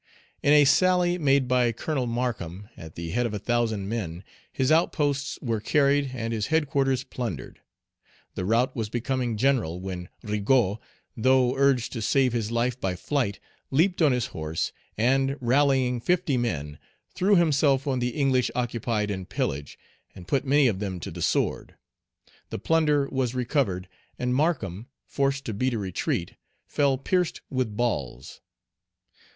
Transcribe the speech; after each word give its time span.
In 0.41 0.51
a 0.51 0.65
sally 0.65 1.19
made 1.19 1.47
by 1.47 1.71
Colonel 1.71 2.07
Markham, 2.07 2.69
at 2.75 2.95
the 2.95 3.11
head 3.11 3.27
of 3.27 3.35
a 3.35 3.37
thousand 3.37 3.87
men, 3.87 4.23
his 4.51 4.71
outposts 4.71 5.37
were 5.43 5.59
carried, 5.59 6.09
and 6.15 6.33
his 6.33 6.47
headquarters 6.47 7.03
plundered. 7.03 7.59
The 8.33 8.43
rout 8.43 8.75
was 8.75 8.89
becoming 8.89 9.37
general, 9.37 9.79
when 9.79 10.09
Rigaud, 10.23 10.79
though 11.15 11.55
urged 11.55 11.93
to 11.93 12.01
save 12.01 12.33
his 12.33 12.49
life 12.49 12.81
by 12.81 12.95
flight, 12.95 13.39
leaped 13.69 14.01
on 14.01 14.11
his 14.11 14.25
horse, 14.33 14.71
and, 14.97 15.37
rallying 15.39 15.99
fifty 16.01 16.35
men, 16.35 16.79
threw 17.13 17.35
himself 17.35 17.85
on 17.85 17.99
the 17.99 18.09
English 18.15 18.49
occupied 18.55 19.11
in 19.11 19.27
pillage, 19.27 19.77
and 20.15 20.27
put 20.27 20.45
many 20.45 20.65
of 20.65 20.79
them 20.79 20.99
to 20.99 21.11
the 21.11 21.21
sword. 21.21 21.75
The 22.49 22.57
plunder 22.57 23.07
was 23.07 23.35
recovered, 23.35 23.87
and 24.17 24.33
Markham, 24.33 24.87
forced 25.05 25.45
to 25.45 25.53
beat 25.53 25.75
a 25.75 25.77
retreat, 25.77 26.37
fell 26.65 26.97
pierced 26.97 27.41
with 27.51 27.77
balls. 27.77 28.41